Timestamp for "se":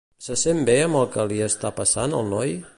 0.27-0.37